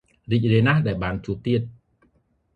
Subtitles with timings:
[0.31, 1.61] រីករាយណាស់ដែលបានជួបទៀត។